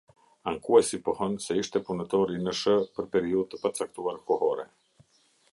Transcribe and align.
Ankues 0.51 0.87
i 0.97 0.99
pohon 1.09 1.35
se 1.43 1.57
ishte 1.63 1.83
punëtor 1.91 2.33
i 2.37 2.41
Nsh 2.47 2.73
ër 3.05 3.11
periudhë 3.17 3.47
të 3.53 3.63
pacaktuar 3.67 4.21
kohore. 4.33 4.71